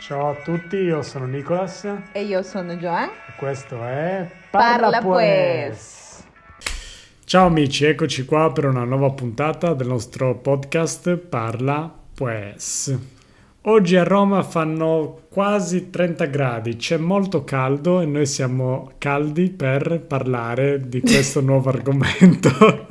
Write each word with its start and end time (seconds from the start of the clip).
Ciao 0.00 0.30
a 0.30 0.34
tutti, 0.34 0.76
io 0.76 1.02
sono 1.02 1.26
Nicolas 1.26 1.84
e 1.84 1.98
E 2.12 2.22
io 2.22 2.42
sono 2.42 2.74
Joan. 2.74 3.10
questo 3.36 3.84
è 3.84 4.28
Parla 4.50 5.00
Pues. 5.00 6.24
Ciao 7.24 7.46
amici, 7.46 7.84
eccoci 7.84 8.24
qua 8.24 8.50
per 8.50 8.64
una 8.64 8.84
nuova 8.84 9.10
puntata 9.10 9.74
del 9.74 9.86
nostro 9.88 10.36
podcast 10.36 11.16
Parla 11.16 11.92
Pues. 12.14 12.98
Oggi 13.64 13.96
a 13.96 14.04
Roma 14.04 14.42
fanno 14.42 15.20
quasi 15.28 15.90
30 15.90 16.24
gradi, 16.26 16.76
c'è 16.76 16.96
molto 16.96 17.44
caldo 17.44 18.00
e 18.00 18.06
noi 18.06 18.24
siamo 18.24 18.92
caldi 18.96 19.50
per 19.50 20.00
parlare 20.00 20.88
di 20.88 21.02
questo 21.02 21.40
nuovo 21.42 21.68
argomento. 21.68 22.86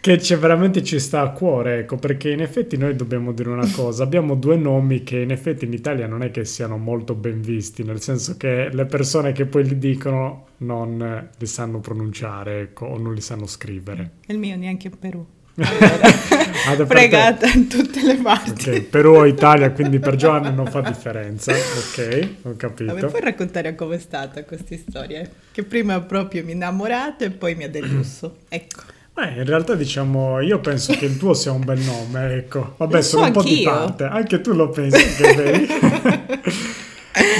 Che 0.00 0.16
c'è 0.16 0.38
veramente 0.38 0.82
ci 0.82 0.98
sta 0.98 1.20
a 1.20 1.28
cuore, 1.30 1.80
ecco, 1.80 1.96
perché 1.96 2.30
in 2.30 2.40
effetti 2.40 2.78
noi 2.78 2.96
dobbiamo 2.96 3.32
dire 3.32 3.50
una 3.50 3.70
cosa, 3.70 4.02
abbiamo 4.02 4.34
due 4.34 4.56
nomi 4.56 5.02
che 5.02 5.18
in 5.18 5.30
effetti 5.30 5.66
in 5.66 5.74
Italia 5.74 6.06
non 6.06 6.22
è 6.22 6.30
che 6.30 6.46
siano 6.46 6.78
molto 6.78 7.14
ben 7.14 7.42
visti, 7.42 7.82
nel 7.84 8.00
senso 8.00 8.38
che 8.38 8.70
le 8.72 8.86
persone 8.86 9.32
che 9.32 9.44
poi 9.44 9.64
li 9.68 9.76
dicono 9.76 10.46
non 10.58 11.28
li 11.36 11.46
sanno 11.46 11.80
pronunciare, 11.80 12.60
ecco, 12.60 12.86
o 12.86 12.98
non 12.98 13.12
li 13.12 13.20
sanno 13.20 13.46
scrivere. 13.46 14.12
Il 14.28 14.38
mio 14.38 14.56
neanche 14.56 14.86
in 14.88 14.98
Perù. 14.98 15.26
Ah, 16.66 16.76
da 16.76 16.84
parte- 16.84 16.94
Fregata 16.94 17.46
in 17.48 17.68
tutte 17.68 18.02
le 18.02 18.16
parti. 18.16 18.68
Ok, 18.70 18.82
Perù 18.82 19.14
o 19.14 19.24
Italia, 19.24 19.70
quindi 19.70 19.98
per 19.98 20.14
Giovanni 20.16 20.54
non 20.54 20.66
fa 20.66 20.80
differenza, 20.82 21.52
ok, 21.52 22.28
ho 22.42 22.54
capito. 22.56 22.92
Vabbè, 22.92 23.06
puoi 23.06 23.22
raccontare 23.22 23.74
com'è 23.74 23.98
stata 23.98 24.44
questa 24.44 24.76
storia? 24.76 25.26
Che 25.52 25.62
prima 25.62 25.98
proprio 26.00 26.44
mi 26.44 26.52
innamorato 26.52 27.24
e 27.24 27.30
poi 27.30 27.54
mi 27.54 27.64
ha 27.64 27.70
deluso. 27.70 28.36
Ecco. 28.48 28.82
Beh, 29.20 29.34
in 29.36 29.44
realtà 29.44 29.74
diciamo, 29.74 30.40
io 30.40 30.60
penso 30.60 30.94
che 30.94 31.04
il 31.04 31.18
tuo 31.18 31.34
sia 31.34 31.52
un 31.52 31.62
bel 31.62 31.78
nome, 31.80 32.32
ecco. 32.36 32.74
Vabbè, 32.78 32.96
Lo 32.96 33.02
sono 33.02 33.22
so 33.22 33.26
un 33.28 33.32
po' 33.34 33.42
di 33.42 33.62
parte, 33.62 34.04
anche 34.04 34.40
tu 34.40 34.52
lo 34.54 34.70
pensi 34.70 35.14
che 35.14 35.34
vedi. 35.34 35.66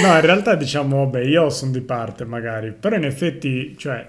No, 0.03 0.13
in 0.13 0.21
realtà 0.21 0.55
diciamo, 0.55 0.97
vabbè, 1.05 1.21
io 1.21 1.49
sono 1.49 1.71
di 1.71 1.81
parte 1.81 2.25
magari, 2.25 2.71
però 2.71 2.95
in 2.95 3.05
effetti, 3.05 3.75
cioè, 3.77 4.05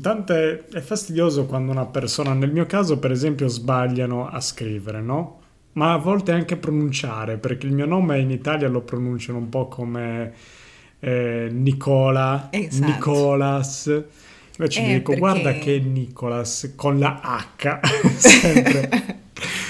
tante 0.00 0.64
è 0.72 0.80
fastidioso 0.80 1.44
quando 1.46 1.70
una 1.72 1.86
persona, 1.86 2.32
nel 2.32 2.50
mio 2.50 2.66
caso 2.66 2.98
per 2.98 3.10
esempio, 3.10 3.46
sbagliano 3.48 4.28
a 4.28 4.40
scrivere, 4.40 5.00
no? 5.02 5.40
Ma 5.72 5.92
a 5.92 5.98
volte 5.98 6.32
anche 6.32 6.56
pronunciare, 6.56 7.36
perché 7.36 7.66
il 7.66 7.72
mio 7.74 7.84
nome 7.86 8.18
in 8.18 8.30
Italia 8.30 8.68
lo 8.68 8.80
pronunciano 8.80 9.38
un 9.38 9.48
po' 9.48 9.68
come 9.68 10.32
eh, 11.00 11.48
Nicola, 11.50 12.48
Esatto. 12.50 12.90
Nicolas. 12.90 14.02
Invece 14.58 14.80
Eh, 14.80 14.86
dico, 14.86 15.12
perché- 15.12 15.18
guarda 15.18 15.52
che 15.54 15.78
Nicolas 15.80 16.72
con 16.76 16.98
la 16.98 17.20
H, 17.22 17.80
sempre. 18.18 19.12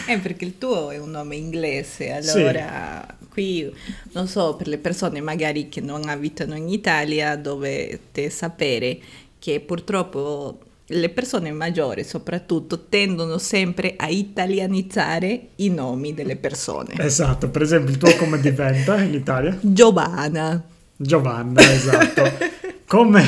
Eh, 0.07 0.19
perché 0.19 0.45
il 0.45 0.59
tuo 0.59 0.91
è 0.91 0.99
un 0.99 1.11
nome 1.11 1.37
inglese, 1.37 2.13
allora 2.13 3.07
qui 3.31 3.73
non 4.13 4.29
so, 4.29 4.55
per 4.55 4.69
le 4.69 4.77
persone 4.77 5.23
magari 5.23 5.71
che 5.71 5.81
non 5.81 6.07
abitano 6.11 6.55
in 6.55 6.69
Italia 6.69 7.35
dovete 7.37 8.29
sapere 8.29 8.99
che 9.39 9.61
purtroppo 9.61 10.59
le 10.89 11.09
persone 11.09 11.51
maggiori 11.53 12.05
soprattutto 12.05 12.85
tendono 12.91 13.39
sempre 13.39 13.95
a 13.97 14.09
italianizzare 14.09 15.49
i 15.57 15.71
nomi 15.71 16.13
delle 16.13 16.37
persone. 16.37 16.93
Esatto, 16.99 17.49
per 17.49 17.63
esempio 17.63 17.93
il 17.93 17.99
tuo 17.99 18.15
come 18.17 18.39
diventa 18.43 19.01
in 19.01 19.15
Italia? 19.15 19.57
Giovanna. 19.63 20.63
Giovanna, 20.95 21.63
esatto. 21.73 22.23
Come, 22.87 23.23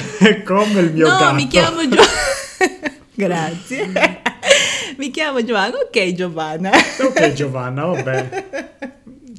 come 0.44 0.80
il 0.80 0.92
mio 0.92 1.08
no, 1.08 1.16
gatto. 1.18 1.34
mi 1.34 1.46
chiamo 1.46 1.80
Giovanna. 1.88 2.10
Grazie. 3.14 3.90
mi 4.98 5.10
chiamo 5.10 5.42
Giovanna. 5.44 5.76
Ok, 5.78 6.12
Giovanna. 6.12 6.70
Ok 7.00 7.32
Giovanna, 7.32 7.84
vabbè. 7.86 8.44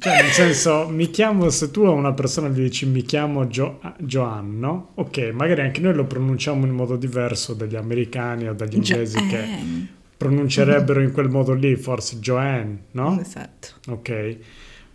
Cioè, 0.00 0.22
nel 0.22 0.30
senso, 0.30 0.86
mi 0.88 1.10
chiamo, 1.10 1.48
se 1.50 1.70
tu 1.72 1.82
a 1.82 1.90
una 1.90 2.12
persona 2.12 2.48
gli 2.48 2.60
dici 2.60 2.86
mi 2.86 3.02
chiamo 3.02 3.48
Gio- 3.48 3.80
Joanno, 3.98 4.90
ok, 4.94 5.30
magari 5.32 5.62
anche 5.62 5.80
noi 5.80 5.94
lo 5.94 6.04
pronunciamo 6.04 6.64
in 6.66 6.72
modo 6.72 6.94
diverso 6.94 7.52
dagli 7.54 7.74
americani 7.74 8.46
o 8.48 8.54
dagli 8.54 8.76
inglesi 8.76 9.16
che 9.26 9.36
Joanne. 9.42 9.86
pronuncerebbero 10.16 11.00
in 11.00 11.10
quel 11.10 11.28
modo 11.30 11.52
lì, 11.52 11.74
forse 11.74 12.18
Joanne, 12.20 12.82
no? 12.92 13.18
Esatto. 13.20 13.68
Ok. 13.88 14.36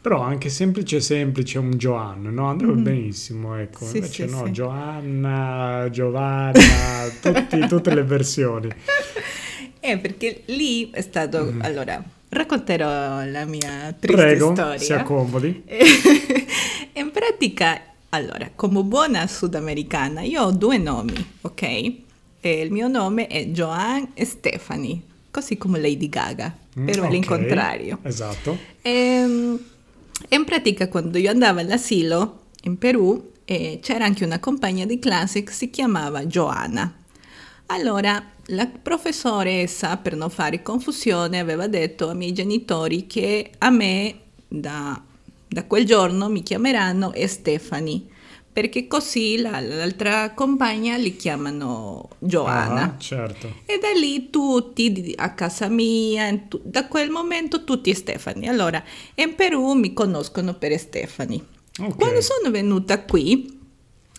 Però 0.03 0.19
anche 0.19 0.49
semplice 0.49 0.99
semplice 0.99 1.57
un 1.59 1.71
Joanne, 1.71 2.29
no? 2.29 2.47
Andrebbe 2.49 2.73
benissimo, 2.81 3.55
ecco. 3.57 3.85
Sì, 3.85 3.97
Invece 3.99 4.27
sì, 4.27 4.35
no, 4.35 4.45
sì. 4.47 4.51
Giovanna, 4.51 5.87
Giovanna, 5.89 6.59
tutti- 7.21 7.65
tutte 7.67 7.93
le 7.95 8.03
versioni. 8.03 8.67
Eh, 9.79 9.97
perché 9.97 10.41
lì 10.47 10.89
è 10.91 10.99
stato... 10.99 11.53
Allora, 11.59 12.03
racconterò 12.27 13.23
la 13.23 13.45
mia 13.45 13.95
triste 13.97 14.21
Mm. 14.23 14.27
Prego, 14.27 14.51
storia. 14.53 14.77
si 14.77 14.91
accomodi. 14.93 15.63
In 16.95 17.09
pratica, 17.11 17.79
allora, 18.09 18.49
come 18.53 18.83
buona 18.83 19.25
sudamericana, 19.25 20.19
io 20.21 20.43
ho 20.43 20.51
due 20.51 20.77
nomi, 20.79 21.25
ok? 21.41 21.61
E 22.41 22.59
il 22.59 22.71
mio 22.73 22.89
nome 22.89 23.27
è 23.27 23.45
Joan 23.45 24.09
Stefani, 24.17 25.01
così 25.31 25.57
come 25.57 25.79
Lady 25.79 26.09
Gaga, 26.09 26.53
Mm, 26.77 26.85
però 26.87 27.03
ok, 27.03 27.07
all'incontrario. 27.07 27.99
Esatto. 28.01 28.57
Ehm, 28.81 29.59
in 30.29 30.45
pratica 30.45 30.87
quando 30.87 31.17
io 31.17 31.29
andavo 31.29 31.59
all'asilo 31.59 32.41
in 32.63 32.77
Perù 32.77 33.31
eh, 33.45 33.79
c'era 33.81 34.05
anche 34.05 34.23
una 34.23 34.39
compagna 34.39 34.85
di 34.85 34.99
classe 34.99 35.43
che 35.43 35.51
si 35.51 35.69
chiamava 35.69 36.25
Joana. 36.25 36.93
Allora 37.67 38.31
la 38.47 38.67
professoressa, 38.67 39.97
per 39.97 40.15
non 40.15 40.29
fare 40.29 40.61
confusione, 40.61 41.39
aveva 41.39 41.67
detto 41.67 42.09
ai 42.09 42.15
miei 42.15 42.33
genitori 42.33 43.07
che 43.07 43.51
a 43.57 43.69
me 43.69 44.19
da, 44.47 45.01
da 45.47 45.63
quel 45.65 45.85
giorno 45.85 46.29
mi 46.29 46.43
chiameranno 46.43 47.13
Stefani, 47.27 48.09
perché 48.53 48.87
così 48.87 49.37
la- 49.41 49.59
l'altra 49.59 50.31
compagna 50.33 50.95
li 50.95 51.15
chiamano 51.15 52.09
Joana. 52.19 52.83
Ah, 52.83 52.97
certo. 52.99 53.51
E 53.65 53.79
da 53.79 53.89
lì 53.99 54.29
tutti 54.29 55.13
a 55.17 55.33
casa 55.33 55.67
mia, 55.69 56.37
tu- 56.47 56.61
da 56.63 56.87
quel 56.87 57.09
momento 57.09 57.63
tutti 57.63 57.91
Stefani. 57.93 58.47
Allora, 58.47 58.81
in 59.15 59.33
Perù 59.35 59.73
mi 59.73 59.91
conoscono 59.93 60.53
per 60.53 60.77
Stefani. 60.77 61.43
Ok. 61.79 61.95
Quando 61.97 62.21
sono 62.21 62.51
venuta 62.51 63.01
qui, 63.03 63.59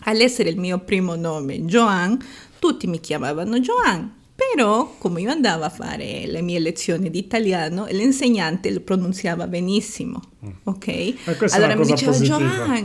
all'essere 0.03 0.49
il 0.49 0.59
mio 0.59 0.79
primo 0.79 1.15
nome 1.15 1.61
Joan, 1.63 2.17
tutti 2.59 2.87
mi 2.87 2.99
chiamavano 2.99 3.57
Joan. 3.59 4.13
Però, 4.35 4.95
come 4.97 5.21
io 5.21 5.31
andavo 5.31 5.63
a 5.63 5.69
fare 5.69 6.25
le 6.27 6.41
mie 6.41 6.59
lezioni 6.59 7.09
di 7.09 7.19
italiano, 7.19 7.87
l'insegnante 7.89 8.69
lo 8.69 8.81
pronunziava 8.81 9.47
benissimo, 9.47 10.19
ok? 10.63 10.87
Mm. 10.87 11.33
questa 11.37 11.57
è 11.57 11.61
allora 11.61 11.75
mi 11.77 11.85
diceva 11.85 12.13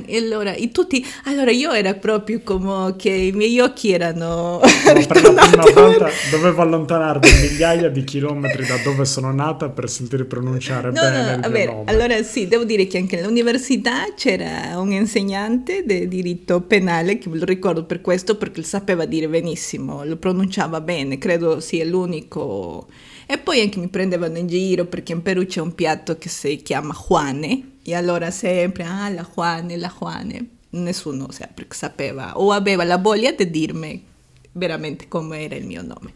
e 0.06 0.16
allora, 0.16 0.52
e 0.52 0.70
tutti, 0.70 1.04
allora 1.24 1.50
io 1.50 1.72
era 1.72 1.94
proprio 1.94 2.40
come 2.42 2.94
che 2.96 3.10
i 3.10 3.32
miei 3.32 3.58
occhi 3.60 3.92
erano 3.92 4.60
No, 4.60 5.06
per 5.06 5.22
la 5.32 5.46
prima 5.46 5.70
volta 5.74 6.08
dovevo 6.30 6.62
allontanarmi 6.62 7.28
migliaia 7.40 7.88
di 7.88 8.04
chilometri 8.04 8.66
da 8.66 8.76
dove 8.82 9.04
sono 9.04 9.32
nata 9.32 9.68
per 9.68 9.88
sentire 9.88 10.24
pronunciare 10.24 10.90
No, 10.90 11.00
bene 11.00 11.36
no, 11.36 11.46
il 11.46 11.52
ver, 11.52 11.66
nome. 11.68 11.90
allora 11.90 12.22
sì, 12.22 12.48
devo 12.48 12.64
dire 12.64 12.86
che 12.86 12.98
anche 12.98 13.18
all'università 13.20 14.12
c'era 14.16 14.78
un 14.78 14.92
insegnante 14.92 15.84
di 15.84 16.08
diritto 16.08 16.60
penale, 16.60 17.18
che 17.18 17.28
lo 17.30 17.44
ricordo 17.44 17.84
per 17.84 18.00
questo, 18.00 18.36
perché 18.36 18.62
sapeva 18.62 19.04
dire 19.04 19.28
benissimo, 19.28 20.04
lo 20.04 20.16
pronunciava 20.16 20.80
bene, 20.80 21.18
credo 21.18 21.60
sia 21.60 21.84
l'unico. 21.84 22.86
E 23.32 23.38
poi 23.38 23.60
anche 23.60 23.78
mi 23.78 23.86
prendevano 23.86 24.38
in 24.38 24.48
giro 24.48 24.86
perché 24.86 25.12
in 25.12 25.22
Perù 25.22 25.46
c'è 25.46 25.60
un 25.60 25.72
piatto 25.72 26.18
che 26.18 26.28
si 26.28 26.56
chiama 26.62 26.92
Juane, 26.92 27.74
e 27.84 27.94
allora 27.94 28.28
sempre, 28.32 28.82
ah, 28.82 29.08
la 29.08 29.24
Juane, 29.32 29.76
la 29.76 29.94
Juane. 29.96 30.48
Nessuno 30.70 31.28
sapeva 31.68 32.36
o 32.36 32.50
aveva 32.50 32.82
la 32.82 32.98
voglia 32.98 33.30
di 33.30 33.48
dirmi 33.48 34.04
veramente 34.50 35.06
come 35.06 35.44
era 35.44 35.54
il 35.54 35.64
mio 35.64 35.80
nome. 35.80 36.12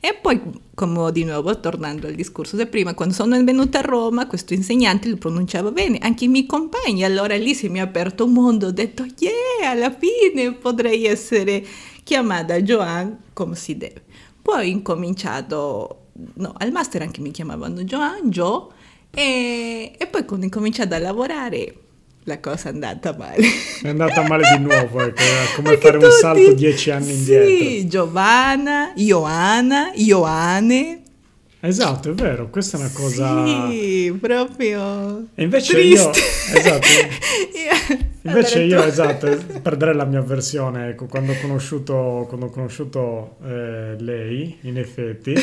E 0.00 0.14
poi, 0.14 0.40
come 0.74 1.12
di 1.12 1.24
nuovo, 1.24 1.60
tornando 1.60 2.06
al 2.06 2.14
discorso 2.14 2.56
di 2.56 2.64
prima, 2.64 2.94
quando 2.94 3.12
sono 3.12 3.44
venuta 3.44 3.80
a 3.80 3.82
Roma, 3.82 4.26
questo 4.26 4.54
insegnante 4.54 5.10
lo 5.10 5.16
pronunciava 5.16 5.70
bene, 5.70 5.98
anche 5.98 6.24
i 6.24 6.28
miei 6.28 6.46
compagni, 6.46 7.04
allora 7.04 7.36
lì 7.36 7.54
si 7.54 7.68
mi 7.68 7.78
è 7.78 7.82
aperto 7.82 8.24
un 8.24 8.32
mondo, 8.32 8.68
ho 8.68 8.72
detto, 8.72 9.04
yeah, 9.18 9.70
alla 9.70 9.94
fine 9.94 10.54
potrei 10.54 11.04
essere 11.04 11.62
chiamata 12.04 12.58
Joan 12.62 13.18
come 13.34 13.54
si 13.54 13.76
deve. 13.76 14.04
Poi 14.40 14.60
ho 14.60 14.70
incominciato, 14.70 16.06
no, 16.34 16.54
al 16.56 16.72
master 16.72 17.02
anche 17.02 17.20
mi 17.20 17.30
chiamavano 17.30 17.82
Joan, 17.82 18.30
Joe, 18.30 18.66
e, 19.10 19.92
e 19.96 20.06
poi 20.06 20.24
quando 20.24 20.44
ho 20.44 20.48
incominciato 20.48 20.94
a 20.94 20.98
lavorare 20.98 21.74
la 22.24 22.40
cosa 22.40 22.68
è 22.68 22.72
andata 22.72 23.16
male. 23.16 23.46
È 23.82 23.88
andata 23.88 24.22
male 24.26 24.44
di 24.56 24.62
nuovo, 24.62 25.00
ecco, 25.00 25.20
è 25.22 25.54
come 25.54 25.70
Perché 25.70 25.80
fare 25.80 25.96
un 25.96 26.02
tutti- 26.02 26.16
salto 26.16 26.52
dieci 26.52 26.90
anni 26.90 27.12
indietro. 27.12 27.48
Sì, 27.48 27.88
Giovanna, 27.88 28.92
Ioanna, 28.96 29.92
Ioane. 29.94 31.02
Esatto, 31.60 32.10
è 32.10 32.12
vero, 32.12 32.50
questa 32.50 32.76
è 32.76 32.80
una 32.80 32.90
cosa... 32.92 33.46
Sì, 33.68 34.16
proprio. 34.20 35.26
E 35.34 35.42
invece 35.42 35.72
triste. 35.72 36.18
io, 36.52 36.58
esatto, 36.58 36.86
invece 38.22 38.62
Allora, 38.62 38.82
io, 38.82 38.88
esatto, 38.88 39.38
perderei 39.62 39.96
la 39.96 40.04
mia 40.04 40.20
versione, 40.20 40.90
ecco, 40.90 41.06
quando 41.06 41.32
ho 41.32 41.36
conosciuto, 41.40 42.26
quando 42.28 42.46
ho 42.46 42.50
conosciuto 42.50 43.38
eh, 43.44 43.96
lei, 43.98 44.58
in 44.62 44.78
effetti, 44.78 45.34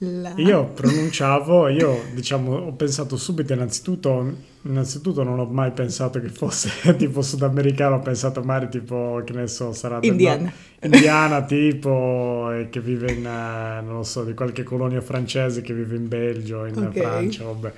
La... 0.00 0.32
Io 0.36 0.66
pronunciavo, 0.66 1.66
io 1.68 2.10
diciamo, 2.14 2.52
ho 2.54 2.72
pensato 2.74 3.16
subito 3.16 3.52
innanzitutto, 3.52 4.36
innanzitutto 4.62 5.24
non 5.24 5.40
ho 5.40 5.46
mai 5.46 5.72
pensato 5.72 6.20
che 6.20 6.28
fosse 6.28 6.70
tipo 6.96 7.20
sudamericano, 7.22 7.96
ho 7.96 8.00
pensato 8.00 8.40
magari 8.42 8.68
tipo, 8.68 9.20
che 9.24 9.32
ne 9.32 9.48
so, 9.48 9.72
sarà 9.72 9.98
del 9.98 10.12
Indiana. 10.12 10.42
nord- 10.42 10.54
indiana 10.80 11.44
tipo, 11.44 12.52
e 12.52 12.68
che 12.68 12.80
vive 12.80 13.10
in, 13.10 13.26
eh, 13.26 13.80
non 13.82 13.96
lo 13.96 14.02
so, 14.04 14.22
di 14.24 14.34
qualche 14.34 14.62
colonia 14.62 15.00
francese 15.00 15.62
che 15.62 15.74
vive 15.74 15.96
in 15.96 16.06
Belgio, 16.06 16.64
in 16.66 16.76
Ok. 16.76 16.92
Francia, 16.92 17.42
vabbè. 17.44 17.72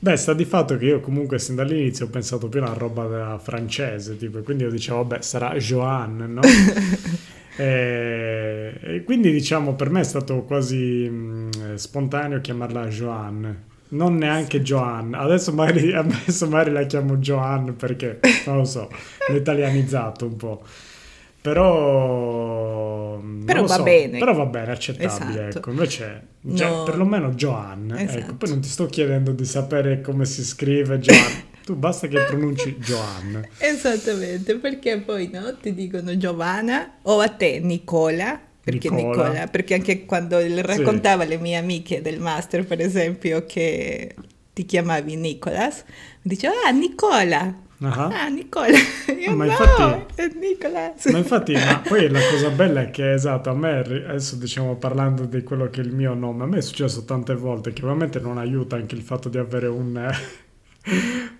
Beh, 0.00 0.16
sta 0.16 0.34
di 0.34 0.44
fatto 0.44 0.76
che 0.76 0.84
io 0.86 1.00
comunque 1.00 1.38
sin 1.38 1.54
dall'inizio 1.54 2.06
ho 2.06 2.08
pensato 2.08 2.48
più 2.48 2.60
a 2.60 2.64
una 2.64 2.72
roba 2.74 3.06
da 3.06 3.38
francese, 3.38 4.16
tipo, 4.16 4.40
quindi 4.40 4.64
io 4.64 4.70
dicevo, 4.70 4.98
vabbè, 5.04 5.22
sarà 5.22 5.54
Joanne, 5.56 6.26
no? 6.26 6.40
e, 7.56 8.72
e 8.80 9.02
quindi 9.04 9.30
diciamo 9.30 9.74
per 9.74 9.90
me 9.90 10.00
è 10.00 10.04
stato 10.04 10.42
quasi 10.44 11.08
mh, 11.08 11.74
spontaneo 11.74 12.40
chiamarla 12.40 12.86
Joanne. 12.86 13.70
Non 13.92 14.16
neanche 14.16 14.62
Joanne. 14.62 15.16
Adesso 15.18 15.52
magari, 15.52 15.92
adesso 15.94 16.48
magari 16.48 16.72
la 16.72 16.84
chiamo 16.84 17.16
Joanne 17.18 17.72
perché, 17.72 18.20
non 18.46 18.56
lo 18.56 18.64
so, 18.64 18.88
l'ho 19.28 19.36
italianizzato 19.36 20.24
un 20.26 20.36
po'. 20.36 20.62
Però, 21.42 23.18
non 23.20 23.42
Però 23.44 23.62
va 23.66 23.74
so, 23.74 23.82
bene. 23.82 24.18
Però 24.18 24.32
va 24.32 24.46
bene, 24.46 24.72
accettabile. 24.72 25.48
Esatto. 25.48 25.58
Ecco. 25.58 25.70
Invece, 25.70 26.26
cioè, 26.54 26.70
No. 26.70 26.82
perlomeno 26.84 27.30
Joanne. 27.30 28.00
Ecco, 28.00 28.16
Esatto. 28.18 28.34
poi 28.36 28.48
non 28.48 28.60
ti 28.60 28.68
sto 28.68 28.86
chiedendo 28.86 29.32
di 29.32 29.44
sapere 29.44 30.00
come 30.00 30.24
si 30.24 30.44
scrive 30.44 30.98
Joanne. 31.00 31.50
Tu 31.64 31.74
basta 31.74 32.06
che 32.08 32.20
pronunci 32.24 32.76
Joanne. 32.76 33.48
Esattamente, 33.58 34.56
perché 34.56 34.98
poi 34.98 35.30
no, 35.32 35.56
ti 35.56 35.74
dicono 35.74 36.16
Giovanna 36.16 36.98
o 37.02 37.20
a 37.20 37.28
te 37.28 37.60
Nicola, 37.60 38.40
perché 38.62 38.90
Nicola. 38.90 39.28
Nicola, 39.28 39.46
perché 39.46 39.74
anche 39.74 40.04
quando 40.04 40.38
le 40.38 40.62
raccontavo 40.62 41.22
alle 41.22 41.38
mie 41.38 41.56
amiche 41.56 42.02
del 42.02 42.20
master, 42.20 42.64
per 42.64 42.80
esempio, 42.80 43.44
che 43.46 44.14
ti 44.52 44.64
chiamavi 44.64 45.16
Nicolas, 45.16 45.84
mi 46.22 46.34
diceva, 46.34 46.54
ah, 46.66 46.70
Nicola, 46.70 47.56
Ah. 47.84 48.06
ah, 48.12 48.28
Nicola, 48.28 48.68
io 49.18 49.34
Ma 49.34 49.44
no, 49.44 49.50
infatti-. 49.50 51.10
Ma 51.10 51.18
infatti, 51.18 51.52
ma 51.54 51.82
poi 51.88 52.08
la 52.08 52.20
cosa 52.30 52.50
bella 52.50 52.82
è 52.82 52.90
che, 52.90 53.12
esatto, 53.12 53.50
a 53.50 53.54
me, 53.54 53.78
adesso 53.80 54.36
diciamo 54.36 54.76
parlando 54.76 55.24
di 55.24 55.42
quello 55.42 55.68
che 55.68 55.80
è 55.80 55.84
il 55.84 55.92
mio 55.92 56.14
nome, 56.14 56.44
a 56.44 56.46
me 56.46 56.58
è 56.58 56.60
successo 56.60 57.04
tante 57.04 57.34
volte 57.34 57.72
che 57.72 57.82
ovviamente 57.82 58.20
non 58.20 58.38
aiuta 58.38 58.76
anche 58.76 58.94
il 58.94 59.02
fatto 59.02 59.28
di 59.28 59.38
avere 59.38 59.66
un, 59.66 60.08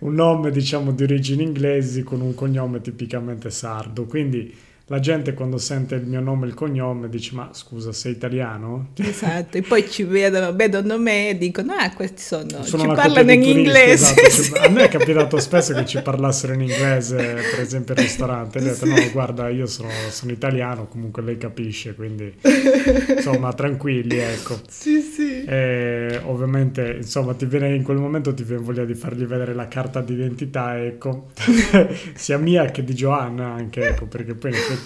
un 0.01 0.15
nome, 0.15 0.51
diciamo, 0.51 0.93
di 0.93 1.03
origini 1.03 1.43
inglesi 1.43 2.03
con 2.03 2.21
un 2.21 2.35
cognome 2.35 2.81
tipicamente 2.81 3.51
sardo. 3.51 4.05
Quindi 4.07 4.55
la 4.93 5.01
gente 5.01 5.33
quando 5.33 5.57
sente 5.57 5.95
il 5.95 6.07
mio 6.07 6.21
nome 6.21 6.45
e 6.45 6.49
il 6.51 6.55
cognome 6.55 7.09
dice, 7.09 7.35
ma 7.35 7.49
scusa, 7.53 7.93
sei 7.93 8.13
italiano? 8.13 8.91
Esatto, 8.97 9.57
e 9.57 9.63
poi 9.63 9.89
ci 9.89 10.03
vedono, 10.03 10.55
vedono 10.55 10.99
me 10.99 11.31
e 11.31 11.39
dicono, 11.39 11.73
ah, 11.73 11.91
questi 11.95 12.21
sono, 12.21 12.63
Sono 12.63 12.83
ci 12.83 12.89
parlano 12.89 13.33
in 13.33 13.41
turisti, 13.41 13.59
inglese. 13.59 14.21
esatto, 14.23 14.29
sì. 14.29 14.53
A 14.63 14.69
me 14.69 14.85
è 14.85 14.89
capitato 14.89 15.39
spesso 15.39 15.73
che 15.73 15.87
ci 15.87 16.03
parlassero 16.03 16.53
in 16.53 16.61
inglese, 16.61 17.17
per 17.17 17.61
esempio 17.61 17.95
al 17.95 18.01
ristorante. 18.03 18.59
E 18.59 18.61
ho 18.61 18.65
detto, 18.65 18.85
no, 18.85 19.11
guarda, 19.13 19.49
io 19.49 19.65
sono, 19.65 19.89
sono 20.11 20.31
italiano, 20.31 20.87
comunque 20.89 21.23
lei 21.23 21.39
capisce, 21.39 21.95
quindi 21.95 22.31
insomma, 23.17 23.51
tranquilli, 23.55 24.19
ecco. 24.19 24.61
Sì, 24.69 25.01
sì. 25.01 25.43
E 25.45 26.21
ovviamente, 26.25 26.99
insomma, 26.99 27.33
ti 27.33 27.47
viene 27.47 27.75
in 27.75 27.83
quel 27.83 27.97
momento 27.97 28.35
ti 28.35 28.43
viene 28.43 28.63
voglia 28.63 28.85
di 28.85 28.95
fargli 28.95 29.25
vedere 29.25 29.55
la 29.55 29.69
carta 29.69 30.03
d'identità, 30.03 30.79
ecco, 30.85 31.29
sia 32.13 32.37
mia 32.37 32.67
che 32.67 32.85
di 32.85 32.95
Giovanna 32.95 33.47
anche, 33.47 33.89
ecco, 33.89 34.05
perché 34.05 34.35
poi 34.35 34.51
in 34.51 34.57
effetti, 34.57 34.82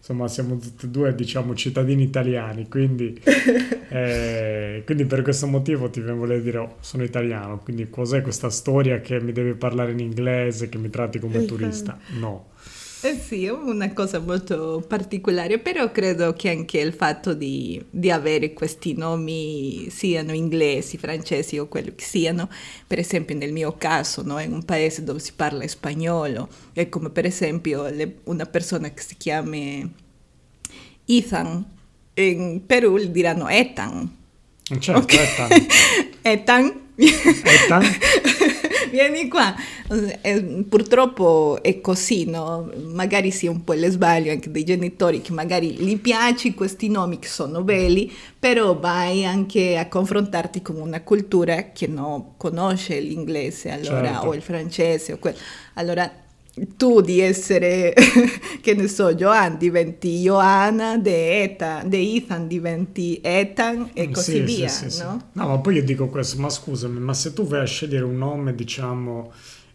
insomma, 0.00 0.28
siamo 0.28 0.56
tutti 0.56 0.86
e 0.86 0.88
due, 0.88 1.14
diciamo, 1.14 1.54
cittadini 1.54 2.02
italiani, 2.02 2.68
quindi, 2.68 3.20
eh, 3.88 4.82
quindi 4.84 5.04
per 5.04 5.22
questo 5.22 5.46
motivo 5.46 5.88
ti 5.90 6.00
voglia 6.00 6.36
di 6.36 6.42
dire, 6.42 6.58
oh, 6.58 6.76
sono 6.80 7.04
italiano, 7.04 7.58
quindi 7.58 7.88
cos'è 7.88 8.22
questa 8.22 8.50
storia 8.50 9.00
che 9.00 9.20
mi 9.20 9.32
devi 9.32 9.54
parlare 9.54 9.92
in 9.92 10.00
inglese, 10.00 10.68
che 10.68 10.78
mi 10.78 10.90
tratti 10.90 11.18
come 11.18 11.44
turista? 11.44 11.98
No. 12.18 12.49
Eh 13.02 13.18
sì, 13.18 13.46
è 13.46 13.50
una 13.50 13.90
cosa 13.94 14.18
molto 14.18 14.84
particolare, 14.86 15.58
però 15.58 15.90
credo 15.90 16.34
che 16.34 16.50
anche 16.50 16.80
il 16.80 16.92
fatto 16.92 17.32
di, 17.32 17.82
di 17.88 18.10
avere 18.10 18.52
questi 18.52 18.94
nomi, 18.94 19.88
siano 19.88 20.32
inglesi, 20.34 20.98
francesi 20.98 21.56
o 21.56 21.66
quello 21.66 21.92
che 21.96 22.04
siano, 22.04 22.50
per 22.86 22.98
esempio 22.98 23.34
nel 23.34 23.52
mio 23.52 23.74
caso, 23.78 24.22
no, 24.22 24.38
in 24.38 24.52
un 24.52 24.64
paese 24.66 25.02
dove 25.02 25.18
si 25.18 25.32
parla 25.34 25.66
spagnolo, 25.66 26.46
è 26.74 26.90
come 26.90 27.08
per 27.08 27.24
esempio 27.24 27.88
le- 27.88 28.16
una 28.24 28.44
persona 28.44 28.90
che 28.92 29.00
si 29.02 29.16
chiama 29.16 29.56
Ethan, 31.06 31.64
in 32.14 32.60
Perù 32.66 32.98
diranno 33.10 33.48
Ethan. 33.48 34.16
Certo, 34.78 35.00
Ok. 35.00 35.14
Ethan. 35.14 35.48
Ethan. 36.22 36.80
Ethan? 36.96 37.82
Vieni 38.92 39.28
qua. 39.28 39.54
Eh, 40.22 40.64
purtroppo 40.68 41.62
è 41.62 41.80
così, 41.80 42.28
no? 42.28 42.70
Magari 42.92 43.30
sia 43.30 43.50
un 43.50 43.64
po' 43.64 43.74
il 43.74 43.86
sbaglio 43.90 44.30
anche 44.30 44.50
dei 44.50 44.64
genitori 44.64 45.20
che 45.20 45.32
magari 45.32 45.70
gli 45.72 45.98
piaci 45.98 46.54
questi 46.54 46.88
nomi 46.88 47.18
che 47.18 47.28
sono 47.28 47.62
belli, 47.62 48.12
però 48.38 48.78
vai 48.78 49.24
anche 49.24 49.76
a 49.76 49.88
confrontarti 49.88 50.62
con 50.62 50.76
una 50.76 51.02
cultura 51.02 51.70
che 51.72 51.86
non 51.86 52.36
conosce 52.36 52.98
l'inglese 53.00 53.70
allora, 53.70 54.12
Certo. 54.12 54.26
o 54.26 54.34
il 54.34 54.42
francese 54.42 55.12
o 55.12 55.18
quello. 55.18 55.38
Allora 55.74 56.10
tu 56.76 57.00
di 57.00 57.20
essere, 57.20 57.92
che 58.60 58.74
ne 58.74 58.88
so, 58.88 59.14
Joan 59.14 59.56
diventi 59.58 60.20
Joanna, 60.20 60.96
de, 60.98 61.42
Ethan, 61.42 61.88
de 61.88 61.98
Ethan 62.14 62.46
diventi 62.46 63.20
Ethan 63.22 63.90
e 63.94 64.10
così 64.10 64.32
Sì, 64.32 64.40
via, 64.40 64.68
sì, 64.68 64.90
sì, 64.90 65.02
no? 65.02 65.28
No, 65.32 65.46
ma 65.48 65.58
poi 65.58 65.76
io 65.76 65.84
dico 65.84 66.08
questo, 66.08 66.40
ma 66.40 66.48
scusami, 66.50 66.98
ma 66.98 67.14
se 67.14 67.32
tu 67.32 67.46
vai 67.46 67.60
a 67.60 67.64
scegliere 67.66 68.04
un 68.04 68.16
nome, 68.16 68.54
diciamo, 68.54 69.32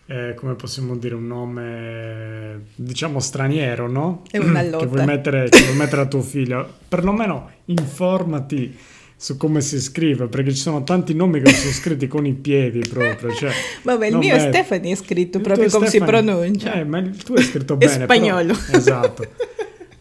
eh, 0.07 0.33
come 0.35 0.53
possiamo 0.55 0.95
dire, 0.95 1.15
un 1.15 1.25
nome, 1.27 2.65
diciamo, 2.75 3.19
straniero, 3.19 3.89
no? 3.89 4.21
È 4.29 4.37
una 4.37 4.61
Che 4.63 4.69
lotta. 4.69 4.85
vuoi 4.85 5.05
mettere, 5.05 5.49
che 5.49 5.63
vuoi 5.63 5.75
mettere 5.77 6.01
a 6.01 6.05
tuo 6.05 6.21
figlio, 6.21 6.67
perlomeno 6.87 7.49
informati 7.65 8.77
su 9.17 9.37
come 9.37 9.61
si 9.61 9.79
scrive, 9.79 10.27
perché 10.27 10.51
ci 10.51 10.59
sono 10.59 10.83
tanti 10.83 11.13
nomi 11.13 11.41
che 11.41 11.51
sono 11.51 11.71
scritti 11.71 12.07
con 12.07 12.25
i 12.25 12.33
piedi 12.33 12.79
proprio, 12.87 13.33
cioè... 13.33 13.51
Vabbè, 13.83 14.07
il 14.07 14.17
mio 14.17 14.35
met- 14.35 14.49
Stephanie 14.49 14.93
è 14.93 14.95
scritto 14.95 15.39
proprio 15.39 15.69
come 15.69 15.87
Stefani- 15.87 16.11
si 16.21 16.25
pronuncia. 16.25 16.73
Eh, 16.73 16.83
ma 16.83 16.97
il 16.99 17.15
tuo 17.23 17.35
è 17.35 17.41
scritto 17.41 17.73
È 17.79 17.85
bene. 17.85 18.05
però- 18.05 18.13
spagnolo. 18.13 18.55
esatto. 18.71 19.27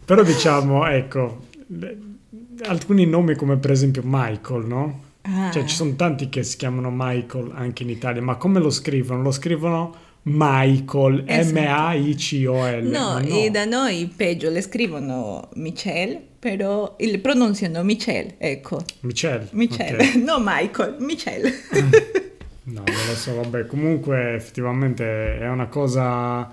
Però 0.05 0.21
diciamo, 0.21 0.85
ecco, 0.87 1.45
alcuni 2.63 3.05
nomi 3.05 3.35
come 3.35 3.57
per 3.57 3.71
esempio 3.71 4.01
Michael, 4.05 4.65
no? 4.65 5.03
Ah. 5.23 5.49
Cioè 5.51 5.63
ci 5.65 5.75
sono 5.75 5.95
tanti 5.95 6.29
che 6.29 6.43
si 6.43 6.57
chiamano 6.57 6.91
Michael 6.93 7.51
anche 7.55 7.81
in 7.83 7.89
Italia, 7.89 8.21
ma 8.21 8.35
come 8.35 8.59
lo 8.59 8.69
scrivono? 8.69 9.23
Lo 9.23 9.31
scrivono 9.31 9.95
Michael, 10.27 11.23
Esatto. 11.27 11.59
M-A-I-C-O-L. 11.59 12.83
No, 12.87 13.13
ma 13.13 13.21
e 13.21 13.49
da 13.51 13.65
noi 13.65 14.11
peggio 14.15 14.49
le 14.49 14.61
scrivono 14.61 15.49
Michel, 15.55 16.19
però 16.39 16.95
le 16.97 17.19
pronunciano 17.19 17.83
Michel, 17.83 18.33
ecco. 18.39 18.83
Michel. 19.01 19.47
Michel, 19.51 19.99
ok. 19.99 20.15
no 20.23 20.37
Michael, 20.39 20.95
Michel. 20.99 21.53
No, 22.67 22.81
non 22.83 22.95
lo 23.07 23.13
so, 23.13 23.35
vabbè, 23.35 23.67
comunque 23.67 24.33
effettivamente 24.33 25.37
è 25.37 25.47
una 25.47 25.67
cosa, 25.67 26.49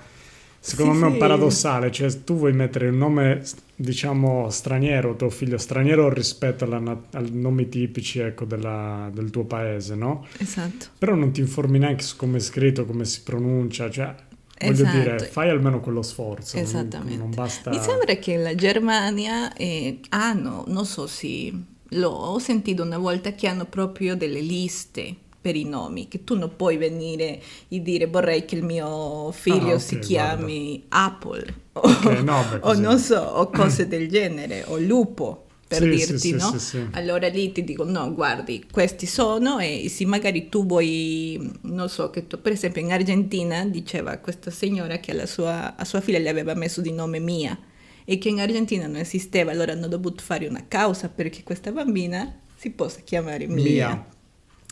secondo 0.64 0.92
Sì, 0.92 0.98
me, 1.00 1.06
un 1.06 1.12
sì. 1.12 1.18
paradossale, 1.18 1.90
cioè 1.90 2.22
tu 2.24 2.36
vuoi 2.36 2.52
mettere 2.52 2.88
un 2.88 2.96
nome, 2.96 3.42
diciamo, 3.74 4.48
straniero, 4.48 5.16
tuo 5.16 5.28
figlio 5.28 5.58
straniero 5.58 6.08
rispetto 6.12 6.64
alla 6.64 6.80
ai 7.12 7.30
nomi 7.32 7.68
tipici, 7.68 8.20
ecco, 8.20 8.44
della- 8.44 9.10
del 9.12 9.30
tuo 9.30 9.44
paese, 9.44 9.94
no? 9.96 10.24
esatto. 10.38 10.86
Però 10.98 11.14
non 11.14 11.32
ti 11.32 11.40
informi 11.40 11.78
neanche 11.78 12.02
su 12.04 12.16
come 12.16 12.36
è 12.36 12.40
scritto, 12.40 12.84
come 12.86 13.04
si 13.04 13.22
pronuncia, 13.22 13.90
cioè, 13.90 14.14
voglio 14.60 14.84
Esatto. 14.84 14.96
dire, 14.96 15.18
fai 15.18 15.50
almeno 15.50 15.80
quello 15.80 16.02
sforzo, 16.02 16.56
non- 16.58 16.64
Esattamente. 16.64 17.16
non 17.16 17.34
basta... 17.34 17.70
Mi 17.70 17.78
sembra 17.80 18.14
che 18.16 18.36
la 18.36 18.54
Germania 18.54 19.52
eh, 19.54 19.98
hanno, 20.10 20.64
non 20.68 20.86
so 20.86 21.06
se 21.08 21.52
l'ho 21.94 22.38
sentito 22.38 22.82
una 22.82 22.98
volta 22.98 23.34
che 23.34 23.48
hanno 23.48 23.64
proprio 23.66 24.16
delle 24.16 24.40
liste 24.40 25.16
per 25.42 25.56
i 25.56 25.64
nomi, 25.64 26.08
che 26.08 26.24
tu 26.24 26.36
non 26.38 26.54
puoi 26.56 26.78
venire 26.78 27.42
e 27.68 27.82
dire 27.82 28.06
vorrei 28.06 28.46
che 28.46 28.54
il 28.54 28.64
mio 28.64 29.30
figlio 29.32 29.74
Ah, 29.74 29.78
si 29.78 29.98
chiami 29.98 30.84
Apple 30.88 31.54
o, 31.74 31.80
Ok, 31.80 32.04
no, 32.22 32.44
beh, 32.50 32.60
o 32.62 32.72
non 32.74 32.98
so, 32.98 33.18
o 33.20 33.50
cose 33.52 33.88
del 33.88 34.08
genere, 34.08 34.64
o 34.68 34.78
lupo 34.78 35.46
per 35.66 35.82
Sì, 35.82 35.88
dirti, 35.88 36.18
sì, 36.18 36.32
no? 36.32 36.58
sì. 36.58 36.86
Allora 36.92 37.28
lì 37.28 37.50
ti 37.50 37.64
dico, 37.64 37.84
no, 37.84 38.12
guardi, 38.14 38.66
questi 38.70 39.06
sono 39.06 39.58
e 39.58 39.88
se 39.88 40.04
magari 40.06 40.48
tu 40.48 40.66
vuoi, 40.66 41.50
non 41.62 41.88
so, 41.88 42.10
che 42.10 42.26
tu, 42.26 42.40
per 42.40 42.52
esempio 42.52 42.82
in 42.82 42.92
Argentina 42.92 43.64
diceva 43.64 44.18
questa 44.18 44.50
signora 44.50 44.98
che 44.98 45.10
alla 45.12 45.26
sua, 45.26 45.74
a 45.76 45.84
sua 45.84 46.00
figlia 46.00 46.18
le 46.18 46.28
aveva 46.28 46.54
messo 46.54 46.80
di 46.82 46.92
nome 46.92 47.18
Mia 47.20 47.58
e 48.04 48.18
che 48.18 48.28
in 48.28 48.40
Argentina 48.40 48.86
non 48.86 48.96
esisteva, 48.96 49.50
allora 49.52 49.72
hanno 49.72 49.88
dovuto 49.88 50.22
fare 50.22 50.46
una 50.46 50.64
causa 50.68 51.08
perché 51.08 51.42
questa 51.42 51.72
bambina 51.72 52.40
si 52.56 52.70
possa 52.70 53.00
chiamare 53.00 53.46
Mia. 53.46 53.88
Mia. 53.88 54.06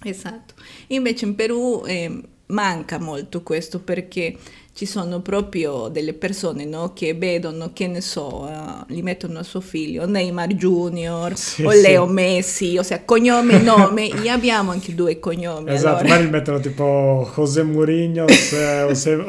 Esatto. 0.03 0.55
Invece 0.89 1.25
in 1.25 1.35
Perù 1.35 1.83
eh, 1.87 2.23
manca 2.51 2.99
molto 2.99 3.43
questo 3.43 3.81
perché 3.81 4.37
ci 4.73 4.87
sono 4.87 5.21
proprio 5.21 5.89
delle 5.89 6.15
persone 6.15 6.65
no, 6.65 6.93
che 6.95 7.13
vedono, 7.13 7.73
che 7.75 7.87
ne 7.87 8.01
so, 8.01 8.45
uh, 8.45 8.85
li 8.87 9.03
mettono 9.03 9.41
a 9.41 9.43
suo 9.43 9.61
figlio, 9.61 10.07
Neymar 10.07 10.55
Junior 10.55 11.37
sì, 11.37 11.65
o 11.65 11.73
Leo 11.73 12.07
sì. 12.07 12.13
Messi, 12.13 12.79
ossia 12.79 13.03
cognome 13.05 13.55
e 13.55 13.59
nome, 13.63 14.09
e 14.09 14.29
abbiamo 14.29 14.71
anche 14.71 14.95
due 14.95 15.19
cognomi. 15.19 15.71
Esatto, 15.71 15.99
allora. 15.99 16.09
magari 16.09 16.31
mettono 16.31 16.61
tipo 16.61 17.31
José 17.35 17.63
Mourinho, 17.63 18.25
José, 18.25 19.23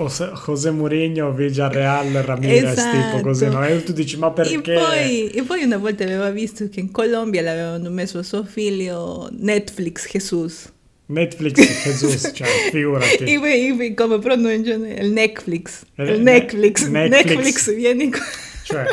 José 0.46 0.72
Mourinho, 0.72 1.34
Villarreal, 1.34 2.12
Ramirez, 2.12 2.78
esatto. 2.78 2.98
tipo 2.98 3.22
così, 3.22 3.50
no? 3.50 3.66
E 3.66 3.84
tu 3.84 3.92
dici 3.92 4.18
ma 4.18 4.32
perché? 4.32 4.74
E 4.74 4.80
poi, 4.80 5.28
e 5.32 5.44
poi 5.44 5.64
una 5.64 5.78
volta 5.78 6.04
aveva 6.04 6.30
visto 6.30 6.70
che 6.70 6.80
in 6.80 6.92
Colombia 6.92 7.42
l'avevano 7.42 7.90
messo 7.90 8.20
a 8.20 8.24
suo 8.24 8.46
figlio 8.46 9.28
Netflix 9.32 10.10
Jesus. 10.10 10.72
Netflix 11.12 11.84
Jesus, 11.84 12.32
cioè, 12.34 12.48
figurati. 12.72 13.24
E 13.24 13.40
poi 13.40 13.94
come 13.94 14.20
pronunciano 14.20 14.88
il 14.88 15.12
Netflix. 15.12 15.84
Il 15.96 16.22
Netflix. 16.22 16.88
Netflix. 16.88 17.26
Netflix, 17.26 17.76
vieni 17.76 18.10
qua. 18.10 18.22
Cioè, 18.64 18.86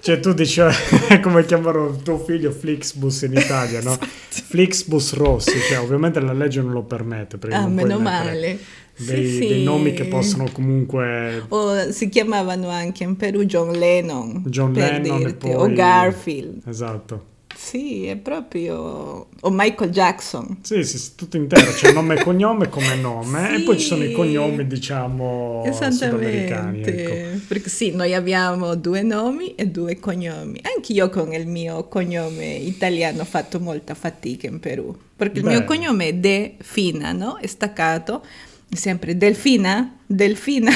cioè 0.00 0.18
tu 0.18 0.32
dici 0.32 0.60
come 1.22 1.44
chiamano 1.44 1.96
tuo 2.02 2.18
figlio 2.18 2.50
Flixbus 2.50 3.22
in 3.22 3.34
Italia, 3.34 3.80
no? 3.80 3.92
Esatto. 3.92 4.06
Flixbus 4.28 5.12
Rossi, 5.14 5.58
cioè 5.68 5.78
ovviamente 5.78 6.20
la 6.20 6.32
legge 6.32 6.60
non 6.60 6.72
lo 6.72 6.82
permette. 6.82 7.38
ah, 7.50 7.68
meno 7.68 7.98
male. 8.00 8.58
Dei, 8.94 9.26
sì, 9.26 9.38
dei, 9.38 9.62
nomi 9.62 9.94
che 9.94 10.04
possono 10.04 10.48
comunque... 10.52 11.44
O 11.48 11.90
si 11.90 12.08
chiamavano 12.10 12.68
anche 12.68 13.04
in 13.04 13.16
Perù 13.16 13.44
John 13.44 13.72
Lennon. 13.72 14.42
John 14.46 14.72
Lennon 14.72 15.36
poi... 15.38 15.54
o 15.54 15.72
Garfield. 15.72 16.62
Esatto. 16.66 17.30
Sì, 17.64 18.06
è 18.06 18.16
proprio... 18.16 19.28
O 19.40 19.50
Michael 19.50 19.90
Jackson. 19.90 20.58
Sì, 20.62 20.82
sì, 20.82 21.14
tutto 21.14 21.36
intero, 21.36 21.70
c'è 21.70 21.92
nome 21.92 22.16
e 22.16 22.22
cognome 22.24 22.68
come 22.68 22.96
nome 22.96 23.48
sì. 23.48 23.54
e 23.54 23.64
poi 23.64 23.78
ci 23.78 23.86
sono 23.86 24.02
i 24.02 24.12
cognomi, 24.12 24.66
diciamo, 24.66 25.64
sudamericani. 25.72 26.82
Ecco. 26.82 27.40
Perché 27.46 27.68
sì, 27.68 27.92
noi 27.92 28.14
abbiamo 28.14 28.74
due 28.74 29.02
nomi 29.02 29.54
e 29.54 29.68
due 29.68 30.00
cognomi. 30.00 30.60
Anche 30.74 30.92
io 30.92 31.08
con 31.08 31.32
il 31.32 31.46
mio 31.46 31.86
cognome 31.86 32.46
italiano 32.46 33.22
ho 33.22 33.26
fatto 33.26 33.60
molta 33.60 33.94
fatica 33.94 34.48
in 34.48 34.58
Perù, 34.58 34.94
perché 35.14 35.40
Beh. 35.40 35.52
il 35.52 35.56
mio 35.56 35.64
cognome 35.64 36.08
è 36.08 36.14
De 36.14 36.56
Fina, 36.58 37.12
no? 37.12 37.38
È 37.38 37.46
staccato, 37.46 38.24
sempre 38.68 39.16
Delfina, 39.16 39.98
Delfina. 40.04 40.72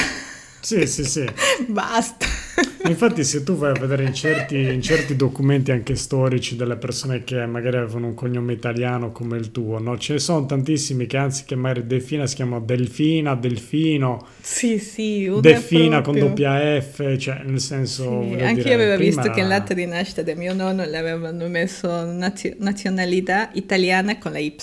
Sì, 0.61 0.87
sì, 0.87 1.03
sì. 1.03 1.25
Basta. 1.67 2.46
Infatti 2.87 3.23
se 3.23 3.43
tu 3.43 3.55
vai 3.55 3.71
a 3.71 3.79
vedere 3.79 4.03
in 4.03 4.13
certi, 4.13 4.57
in 4.57 4.81
certi, 4.81 5.15
documenti 5.15 5.71
anche 5.71 5.95
storici 5.95 6.55
delle 6.55 6.75
persone 6.75 7.23
che 7.23 7.45
magari 7.45 7.77
avevano 7.77 8.07
un 8.07 8.13
cognome 8.13 8.53
italiano 8.53 9.11
come 9.11 9.37
il 9.37 9.51
tuo, 9.51 9.79
no? 9.79 9.97
ce 9.97 10.13
ne 10.13 10.19
sono 10.19 10.45
tantissimi 10.45 11.05
che 11.05 11.17
anzi 11.17 11.43
che 11.45 11.55
magari 11.55 11.85
Delfina 11.85 12.25
si 12.25 12.35
chiamano 12.35 12.63
Delfina, 12.63 13.35
Delfino, 13.35 14.25
sì, 14.41 14.79
sì, 14.79 15.29
Delfina 15.39 16.01
con 16.01 16.17
doppia 16.17 16.81
F, 16.81 17.17
cioè 17.17 17.41
nel 17.45 17.59
senso... 17.59 18.23
Sì, 18.23 18.41
anche 18.41 18.67
io 18.67 18.73
avevo 18.73 18.95
prima... 18.95 19.21
visto 19.21 19.31
che 19.31 19.41
in 19.41 19.47
latte 19.47 19.75
di 19.75 19.85
nascita 19.85 20.21
del 20.21 20.37
mio 20.37 20.53
nonno 20.53 20.85
le 20.85 20.97
avevano 20.97 21.47
messo 21.47 22.05
nazio- 22.05 22.55
nazionalità 22.59 23.49
italiana 23.53 24.17
con 24.17 24.31
la 24.31 24.39
Y. 24.39 24.55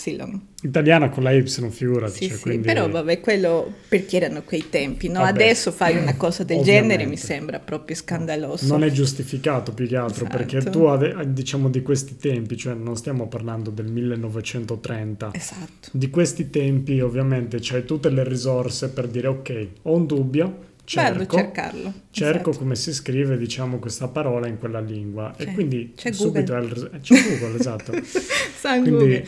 Italiana 0.65 1.11
con 1.11 1.23
la 1.23 1.31
Y, 1.31 1.47
figurati. 1.47 2.13
Sì, 2.13 2.29
cioè, 2.29 2.37
sì, 2.37 2.43
quindi... 2.43 2.67
però 2.67 2.89
vabbè, 2.89 3.21
quello 3.21 3.71
perché 3.87 4.17
erano 4.17 4.43
quei 4.45 4.71
tempi, 4.71 5.09
no? 5.09 5.21
Vabbè, 5.21 5.43
Adesso 5.43 5.71
fai 5.71 5.97
una 5.99 6.17
cosa 6.17 6.43
del 6.43 6.63
genere 6.63 7.05
mi 7.05 7.19
sembra 7.19 7.59
proprio 7.59 7.95
scandaloso. 7.95 8.67
Non 8.67 8.83
è 8.83 8.91
giustificato 8.91 9.73
più 9.73 9.87
che 9.87 9.97
altro, 9.97 10.25
esatto. 10.25 10.37
perché 10.37 10.63
tu 10.71 10.87
diciamo 11.27 11.69
di 11.69 11.83
questi 11.83 12.17
tempi, 12.17 12.57
cioè 12.57 12.73
non 12.73 12.97
stiamo 12.97 13.29
parlando 13.29 13.69
del 13.71 13.87
1930. 13.87 15.31
Esatto. 15.35 15.89
Di 15.93 16.09
questi 16.09 16.49
tempi 16.49 17.01
ovviamente 17.01 17.59
c'hai 17.61 17.85
tutte 17.85 18.09
le 18.09 18.25
risorse 18.25 18.89
per 18.89 19.09
dire 19.09 19.27
ok, 19.27 19.67
ho 19.83 19.95
un 19.95 20.07
dubbio, 20.07 20.59
cerco, 20.85 21.37
cercarlo. 21.37 21.93
cerco 22.11 22.51
esatto. 22.51 22.59
come 22.59 22.77
si 22.77 22.93
scrive 22.93 23.37
diciamo 23.37 23.79
questa 23.79 24.09
parola 24.09 24.47
in 24.47 24.59
quella 24.59 24.81
lingua 24.81 25.35
c'è, 25.37 25.45
e 25.45 25.53
quindi 25.55 25.93
c'è 25.97 26.13
subito 26.13 26.55
il, 26.57 27.01
c'è 27.01 27.15
Google 27.23 27.59
esatto 27.59 27.93
San 28.05 28.83
quindi, 28.83 28.99
Google 28.99 29.25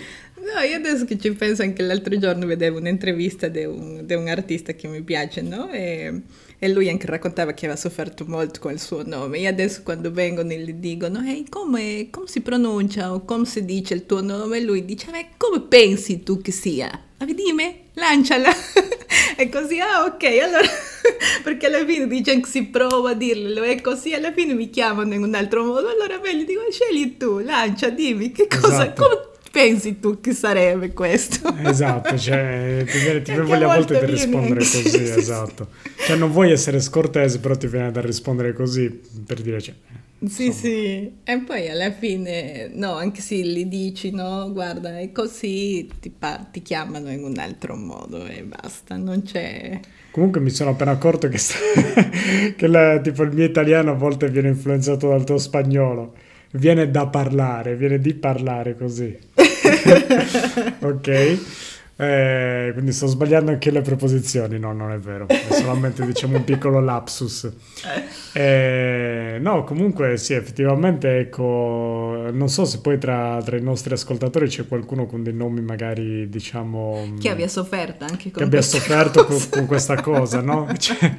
No, 0.47 0.61
io 0.61 0.77
adesso 0.77 1.05
che 1.05 1.19
ci 1.19 1.33
penso 1.33 1.63
anche 1.63 1.83
l'altro 1.83 2.17
giorno 2.19 2.47
vedevo 2.47 2.79
un'intervista 2.79 3.49
di 3.49 3.65
un, 3.65 4.07
un, 4.09 4.29
artista 4.29 4.75
che 4.75 4.87
mi 4.87 5.03
piace, 5.03 5.43
no? 5.43 5.71
E, 5.73 6.23
e, 6.57 6.69
lui 6.69 6.89
anche 6.89 7.07
raccontava 7.07 7.53
che 7.53 7.65
aveva 7.65 7.81
sofferto 7.81 8.25
molto 8.29 8.61
con 8.61 8.71
il 8.71 8.81
suo 8.81 9.03
nome. 9.05 9.39
E 9.39 9.49
adesso 9.49 9.83
quando 9.83 10.13
vengono 10.13 10.53
e 10.53 10.59
gli 10.61 10.75
dicono, 10.75 11.21
ehi, 11.21 11.49
come, 11.49 12.09
come, 12.11 12.29
si 12.29 12.43
pronuncia 12.43 13.13
o 13.13 13.25
come 13.25 13.45
si 13.45 13.65
dice 13.65 13.95
il 13.95 14.07
tuo 14.07 14.21
nome? 14.21 14.61
Lui 14.61 14.85
dice, 14.85 15.11
ma 15.11 15.19
come 15.37 15.63
pensi 15.63 16.23
tu 16.23 16.41
che 16.41 16.53
sia? 16.53 17.06
Ma 17.19 17.25
dimmi, 17.25 17.89
lanciala. 17.95 18.51
e 19.37 19.49
così, 19.49 19.81
ah 19.81 20.05
ok, 20.05 20.23
allora, 20.43 20.69
perché 21.43 21.67
alla 21.67 21.85
fine 21.85 22.07
dice 22.07 22.43
si 22.45 22.65
prova 22.65 23.11
a 23.11 23.15
dirlo 23.15 23.63
e 23.63 23.81
così, 23.81 24.13
alla 24.13 24.33
fine 24.33 24.53
mi 24.53 24.69
chiamano 24.69 25.15
in 25.15 25.23
un 25.23 25.35
altro 25.35 25.65
modo. 25.65 25.89
Allora 25.89 26.19
beh, 26.19 26.37
gli 26.37 26.45
dico, 26.45 26.61
scegli 26.71 27.17
tu, 27.17 27.39
lancia, 27.39 27.89
dimmi 27.89 28.33
che 28.33 28.47
cosa, 28.49 28.85
esatto. 28.85 29.03
come 29.03 29.35
pensi 29.57 29.99
tu 29.99 30.21
che 30.21 30.33
sarebbe 30.35 30.93
questo? 30.93 31.57
Esatto, 31.65 32.19
cioè 32.19 32.85
ti, 32.87 33.23
ti 33.23 33.33
voglia 33.41 33.71
a 33.71 33.75
volte 33.77 33.99
di 34.05 34.11
rispondere 34.13 34.61
così, 34.61 34.87
sì, 34.87 35.03
esatto. 35.03 35.69
Cioè 35.97 36.15
non 36.17 36.31
vuoi 36.31 36.51
essere 36.51 36.79
scortese, 36.79 37.39
però 37.39 37.57
ti 37.57 37.67
viene 37.67 37.91
da 37.91 38.03
rispondere 38.03 38.53
così 38.53 39.01
per 39.25 39.41
dire 39.41 39.63
cioè, 39.63 39.75
sì, 40.29 40.53
sì, 40.53 41.13
e 41.25 41.39
poi 41.39 41.71
alla 41.71 41.91
fine, 41.91 42.71
no, 42.75 42.93
anche 42.97 43.23
se 43.23 43.37
gli 43.37 43.65
dici, 43.65 44.11
no, 44.11 44.51
guarda, 44.53 44.99
è 44.99 45.11
così, 45.11 45.89
ti, 46.01 46.11
par- 46.11 46.47
ti 46.51 46.61
chiamano 46.61 47.11
in 47.11 47.25
un 47.25 47.39
altro 47.39 47.77
modo 47.77 48.27
e 48.27 48.43
basta, 48.43 48.97
non 48.97 49.23
c'è... 49.23 49.81
Comunque 50.11 50.41
mi 50.41 50.51
sono 50.51 50.71
appena 50.71 50.93
accorto 50.93 51.29
che, 51.29 51.39
che 52.57 52.67
la, 52.67 52.99
tipo, 53.01 53.23
il 53.23 53.33
mio 53.33 53.45
italiano 53.45 53.91
a 53.91 53.95
volte 53.95 54.29
viene 54.29 54.49
influenzato 54.49 55.09
dal 55.09 55.25
tuo 55.25 55.39
spagnolo 55.39 56.15
viene 56.53 56.91
da 56.91 57.07
parlare, 57.07 57.77
viene 57.77 57.99
di 57.99 58.15
parlare 58.15 58.77
così. 58.77 59.17
ok? 60.81 61.39
Eh, 61.99 62.73
quindi 62.75 62.93
sto 62.93 63.07
sbagliando 63.07 63.51
anche 63.51 63.71
le 63.71 63.81
preposizioni, 63.81 64.59
no, 64.59 64.75
non 64.75 64.93
è 64.93 64.99
vero, 64.99 65.27
è 65.29 65.47
solamente 65.51 66.05
diciamo 66.05 66.37
un 66.37 66.45
piccolo 66.45 66.79
lapsus. 66.79 67.51
Eh, 68.35 69.39
no, 69.41 69.65
comunque 69.65 70.19
sì, 70.19 70.35
effettivamente, 70.35 71.21
ecco, 71.21 72.29
non 72.31 72.51
so 72.51 72.67
se 72.67 72.81
poi 72.81 72.99
tra, 72.99 73.41
tra, 73.43 73.57
i 73.57 73.63
nostri 73.63 73.95
ascoltatori 73.95 74.47
c'è 74.47 74.69
qualcuno 74.69 75.07
con 75.07 75.23
dei 75.23 75.33
nomi 75.33 75.63
magari, 75.63 76.29
diciamo... 76.29 77.15
Che 77.19 77.31
abbia 77.31 77.49
sofferto 77.49 78.05
anche 78.05 78.31
con 78.31 78.43
Che 78.43 78.45
abbia 78.45 78.61
sofferto 78.61 79.25
con, 79.25 79.39
con, 79.49 79.65
questa 79.65 79.99
cosa, 80.03 80.43
no? 80.43 80.69
Cioè, 80.77 81.17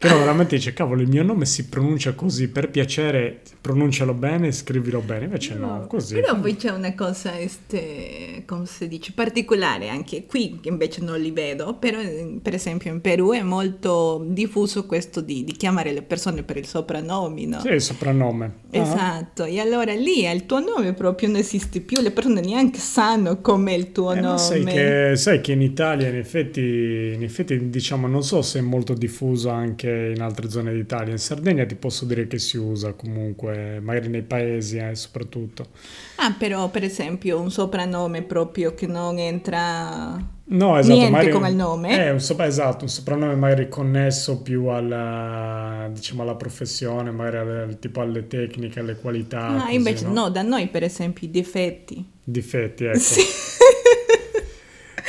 no, 0.00 0.18
veramente 0.18 0.56
dice, 0.56 0.72
cavolo, 0.72 1.00
il 1.00 1.08
mio 1.08 1.22
nome 1.22 1.46
si 1.46 1.68
pronuncia 1.68 2.12
così, 2.14 2.48
per 2.48 2.70
piacere 2.70 3.40
pronuncialo 3.60 4.12
bene 4.12 4.48
e 4.48 4.52
scrivilo 4.52 5.00
bene, 5.00 5.24
invece 5.24 5.54
no, 5.54 5.78
no 5.78 5.86
così. 5.86 6.14
Però 6.14 6.38
poi 6.38 6.56
c'è 6.56 6.70
una 6.70 6.94
cosa, 6.94 7.38
este, 7.38 8.42
come 8.44 8.66
si 8.66 8.88
dice, 8.88 9.12
particolare 9.14 9.88
anche 9.88 10.26
qui, 10.26 10.58
che 10.60 10.68
invece 10.68 11.00
non 11.00 11.18
li 11.18 11.30
vedo, 11.30 11.74
però 11.74 11.98
per 12.42 12.54
esempio 12.54 12.92
in 12.92 13.00
Perù 13.00 13.32
è 13.32 13.42
molto 13.42 14.24
diffuso 14.28 14.84
questo 14.86 15.20
di, 15.20 15.44
di 15.44 15.52
chiamare 15.52 15.92
le 15.92 16.02
persone 16.02 16.42
per 16.42 16.58
il 16.58 16.66
soprannome, 16.66 17.46
no? 17.46 17.60
Sì, 17.60 17.68
il 17.68 17.80
soprannome. 17.80 18.54
Ah. 18.72 18.78
Esatto, 18.78 19.44
uh-huh. 19.44 19.52
e 19.52 19.60
allora 19.60 19.94
lì 19.94 20.26
il 20.26 20.44
tuo 20.46 20.60
nome 20.60 20.92
proprio 20.92 21.28
non 21.28 21.38
esiste 21.38 21.80
più, 21.80 22.02
le 22.02 22.10
persone 22.10 22.40
neanche 22.40 22.78
sanno 22.78 23.40
com'è 23.40 23.72
il 23.72 23.92
tuo 23.92 24.12
eh, 24.12 24.20
nome. 24.20 24.38
Sai 24.38 24.64
che, 24.64 25.12
sai 25.16 25.40
che 25.40 25.52
in 25.52 25.62
Italia 25.62 26.08
in 26.08 26.16
effetti, 26.16 27.12
in 27.14 27.22
effetti, 27.22 27.70
diciamo, 27.70 28.06
non 28.06 28.22
so 28.22 28.42
se 28.42 28.58
è 28.58 28.62
molto 28.62 28.94
diffuso 28.94 29.48
anche 29.48 29.83
in 29.90 30.20
altre 30.20 30.48
zone 30.50 30.72
d'Italia. 30.72 31.12
In 31.12 31.18
Sardegna 31.18 31.64
ti 31.66 31.74
posso 31.74 32.04
dire 32.04 32.26
che 32.26 32.38
si 32.38 32.56
usa 32.56 32.92
comunque, 32.92 33.80
magari 33.80 34.08
nei 34.08 34.22
paesi 34.22 34.78
eh, 34.78 34.94
soprattutto. 34.94 35.68
Ah, 36.16 36.32
però 36.32 36.68
per 36.68 36.84
esempio 36.84 37.40
un 37.40 37.50
soprannome 37.50 38.22
proprio 38.22 38.74
che 38.74 38.86
non 38.86 39.18
entra 39.18 40.32
No, 40.46 40.76
esatto, 40.78 40.94
niente 40.94 41.30
come 41.30 41.48
il 41.48 41.56
nome. 41.56 41.88
È 41.88 42.10
un, 42.10 42.20
sopra, 42.20 42.44
esatto, 42.44 42.84
un 42.84 42.90
soprannome 42.90 43.34
magari 43.34 43.68
connesso 43.68 44.42
più 44.42 44.66
alla, 44.66 45.88
diciamo, 45.90 46.20
alla 46.20 46.34
professione, 46.34 47.10
magari 47.10 47.36
al, 47.36 47.78
tipo 47.78 48.02
alle 48.02 48.26
tecniche, 48.26 48.80
alle 48.80 48.96
qualità. 48.96 49.46
Ah, 49.46 49.62
così, 49.62 49.74
invece 49.74 50.04
no? 50.04 50.12
no? 50.12 50.30
da 50.30 50.42
noi 50.42 50.68
per 50.68 50.82
esempio 50.82 51.26
i 51.26 51.30
difetti. 51.30 52.04
Difetti, 52.22 52.84
ecco. 52.84 52.98
Sì. 52.98 53.22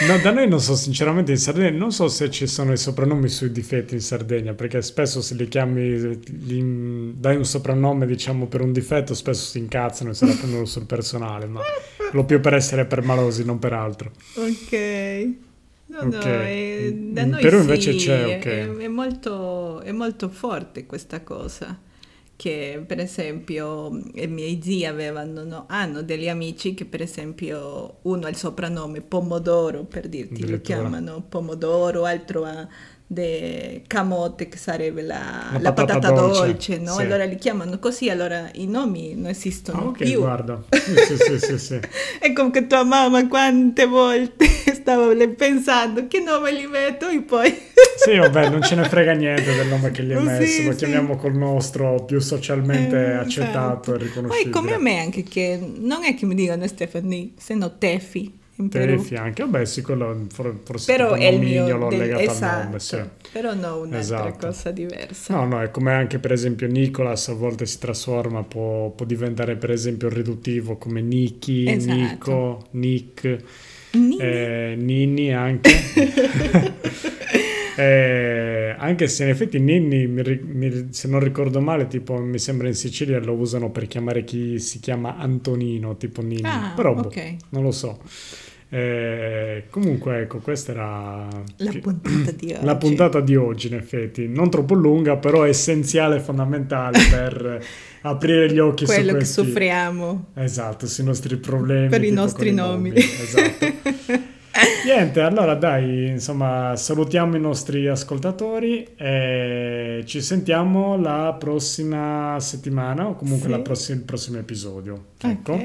No, 0.02 0.18
da 0.18 0.32
noi 0.32 0.48
non 0.48 0.60
so, 0.60 0.76
sinceramente 0.76 1.32
in 1.32 1.38
Sardegna 1.38 1.78
non 1.78 1.92
so 1.92 2.10
se 2.10 2.30
ci 2.30 2.48
sono 2.48 2.74
i 2.74 2.78
soprannomi 2.78 3.30
sui 3.30 3.52
difetti 3.52 3.94
in 3.94 4.02
Sardegna, 4.02 4.54
perché 4.54 4.82
spesso 4.82 5.22
se 5.22 5.36
li 5.36 5.48
chiami, 5.48 6.20
gli, 6.26 6.62
dai 7.14 7.38
un 7.38 7.46
soprannome 7.46 8.06
diciamo 8.06 8.48
per 8.48 8.62
un 8.62 8.74
difetto, 8.74 9.14
spesso 9.14 9.46
si 9.46 9.60
incazzano 9.60 10.10
e 10.10 10.14
se 10.14 10.26
la 10.26 10.34
prendono 10.38 10.66
sul 10.66 10.86
personale, 10.86 11.46
ma 11.46 11.62
lo 12.12 12.26
più 12.26 12.42
per 12.42 12.56
essere 12.56 12.86
permalosi, 12.86 13.46
non 13.46 13.58
per 13.58 13.72
altro. 13.72 14.12
Ok. 14.36 15.30
No, 15.88 16.00
okay. 16.00 16.10
no, 16.10 16.18
è, 16.18 16.92
da 16.92 17.26
noi 17.26 17.42
Però 17.42 17.60
invece 17.60 17.92
sì, 17.92 18.06
c'è, 18.06 18.38
ok. 18.38 18.46
È, 18.46 18.76
è, 18.76 18.88
molto, 18.88 19.80
è 19.82 19.92
molto 19.92 20.30
forte 20.30 20.86
questa 20.86 21.22
cosa 21.22 21.80
che 22.36 22.84
per 22.86 23.00
esempio 23.00 23.90
i 24.14 24.28
miei 24.28 24.60
zii 24.62 24.86
avevano, 24.86 25.44
no, 25.44 25.66
hanno 25.68 26.02
degli 26.02 26.28
amici 26.28 26.74
che 26.74 26.86
per 26.86 27.02
esempio 27.02 27.98
uno 28.04 28.26
ha 28.26 28.30
il 28.30 28.36
soprannome 28.36 29.02
Pomodoro, 29.02 29.84
per 29.84 30.08
dirti, 30.08 30.48
lo 30.48 30.60
chiamano 30.62 31.24
Pomodoro, 31.28 32.06
altro 32.06 32.44
ha 32.44 32.68
de 33.08 33.84
camote 33.86 34.50
che 34.50 34.58
sarebbe 34.58 35.04
la, 35.04 35.50
la, 35.52 35.60
la 35.60 35.74
patata, 35.74 36.00
patata, 36.00 36.22
dolce, 36.22 36.46
dolce 36.46 36.78
no? 36.80 36.94
Sì. 36.94 37.02
Allora 37.02 37.24
li 37.26 37.36
chiamano 37.36 37.78
così, 37.78 38.10
allora 38.10 38.50
i 38.54 38.66
nomi 38.66 39.14
non 39.14 39.28
esistono 39.28 39.80
ah, 39.80 39.86
okay, 39.88 40.10
più. 40.10 40.20
guarda. 40.20 40.64
Sì, 40.76 41.18
sì, 41.18 41.40
sì, 41.40 41.58
sì. 41.60 41.80
È 42.20 42.34
come 42.34 42.52
che 42.52 42.68
tua 42.68 42.84
mamma 42.84 43.28
quante 43.28 43.86
volte 43.86 44.46
stava 44.74 45.14
pensando 45.36 46.08
che 46.08 46.20
nome 46.20 46.54
gli 46.54 46.66
metto 46.66 47.08
e 47.08 47.22
poi... 47.22 47.74
sì, 47.96 48.18
vabbè, 48.18 48.50
non 48.50 48.62
ce 48.62 48.76
ne 48.76 48.84
frega 48.84 49.14
niente 49.14 49.56
del 49.56 49.68
nome 49.68 49.92
che 49.92 50.04
gli 50.04 50.14
hai 50.14 50.24
messo, 50.24 50.64
lo 50.64 50.76
chiamiamo 50.76 51.16
col 51.16 51.36
nostro 51.36 52.04
più 52.06 52.20
socialmente 52.20 52.96
eh, 52.96 53.12
accettato 53.14 53.92
esatto. 53.92 53.96
e 53.96 53.98
riconoscibile. 53.98 54.50
Poi 54.50 54.62
come 54.62 54.74
a 54.74 54.80
me 54.80 55.00
anche 55.00 55.24
che 55.24 55.60
non 55.78 56.04
è 56.04 56.16
che 56.16 56.26
mi 56.26 56.36
dicono 56.36 56.66
Stephanie, 56.68 57.32
se 57.38 57.54
no 57.54 57.78
Tefi 57.78 58.44
in 58.58 58.70
Perù. 58.70 59.00
fianchi, 59.00 59.42
vabbè 59.42 59.66
sì, 59.66 59.82
quello 59.82 60.28
forse 60.30 60.90
però 60.90 61.14
è 61.14 61.26
il 61.26 61.40
mio 61.40 61.78
l'ho 61.78 61.90
del, 61.90 62.00
legato 62.00 62.22
esatto, 62.22 62.56
al 62.56 62.66
nome, 62.66 62.80
sì. 62.80 63.02
però 63.32 63.54
no 63.54 63.80
un'altra 63.80 64.00
esatto. 64.00 64.48
cosa 64.48 64.72
diversa. 64.72 65.36
No, 65.36 65.46
no, 65.46 65.62
è 65.62 65.70
come 65.72 65.92
anche 65.92 66.20
per 66.20 66.32
esempio 66.32 66.68
Nicolas 66.68 67.28
a 67.28 67.34
volte 67.34 67.66
si 67.66 67.80
trasforma, 67.80 68.44
può, 68.44 68.92
può 68.92 69.06
diventare 69.06 69.58
per 69.58 69.72
esempio 69.72 70.08
riduttivo 70.08 70.78
come 70.78 71.02
Niki, 71.02 71.70
esatto. 71.70 71.94
Nico, 71.94 72.66
Nick, 72.72 73.38
Nini, 73.92 74.18
eh, 74.20 74.76
Nini 74.78 75.34
anche. 75.34 75.72
Eh, 77.76 78.76
anche 78.78 79.08
se 79.08 79.24
in 79.24 79.30
effetti 79.30 79.60
Ninni, 79.60 80.08
mi, 80.08 80.40
mi, 80.44 80.88
se 80.92 81.08
non 81.08 81.20
ricordo 81.20 81.60
male, 81.60 81.88
tipo 81.88 82.18
mi 82.18 82.40
sembra 82.40 82.68
in 82.68 82.76
Sicilia 82.76 83.20
lo 83.20 83.34
usano 83.34 83.70
per 83.70 83.88
chiamare 83.88 84.24
chi 84.24 84.60
si 84.60 84.80
chiama 84.80 85.18
Antonino, 85.18 85.98
tipo 85.98 86.22
Ninni. 86.22 86.42
Ah, 86.44 86.74
Però 86.76 86.94
boh, 86.94 87.08
okay. 87.08 87.38
non 87.50 87.64
lo 87.64 87.72
so. 87.72 88.00
Eh, 88.68 89.66
comunque, 89.70 90.22
ecco, 90.22 90.40
questa 90.40 90.72
era 90.72 91.28
la 91.58 91.72
puntata 91.80 92.32
di 92.32 92.52
oggi. 92.52 92.66
La 92.66 92.76
puntata 92.76 93.20
di 93.22 93.36
oggi, 93.36 93.68
in 93.68 93.76
effetti, 93.76 94.28
non 94.28 94.50
troppo 94.50 94.74
lunga, 94.74 95.18
però 95.18 95.46
essenziale 95.46 96.18
e 96.18 96.20
fondamentale 96.20 96.98
per 97.10 97.66
aprire 98.02 98.52
gli 98.52 98.60
occhi 98.60 98.86
Quello 98.86 99.12
su 99.12 99.16
questi... 99.16 99.42
che 99.42 99.48
soffriamo. 99.48 100.26
Esatto, 100.34 100.88
sui 100.88 101.04
nostri 101.04 101.38
problemi. 101.38 101.88
Per 101.90 102.04
i 102.04 102.12
nostri 102.12 102.54
nomi. 102.54 102.90
nomi. 102.90 103.00
Esatto. 103.00 104.24
Niente, 104.86 105.20
allora 105.20 105.56
dai, 105.56 106.08
insomma, 106.08 106.76
salutiamo 106.76 107.36
i 107.36 107.40
nostri 107.40 107.88
ascoltatori 107.88 108.88
e 108.96 110.04
ci 110.06 110.22
sentiamo 110.22 110.98
la 110.98 111.36
prossima 111.38 112.38
settimana 112.40 113.08
o 113.08 113.16
comunque 113.16 113.52
sì. 113.52 113.60
prossima, 113.60 113.98
il 113.98 114.04
prossimo 114.04 114.38
episodio. 114.38 115.06
Ecco. 115.22 115.60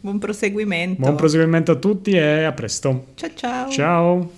Buon 0.00 0.18
proseguimento. 0.18 1.00
Buon 1.00 1.14
proseguimento 1.14 1.72
a 1.72 1.76
tutti 1.76 2.12
e 2.12 2.42
a 2.44 2.52
presto. 2.52 3.06
Ciao 3.14 3.30
ciao. 3.34 3.70
Ciao. 3.70 4.30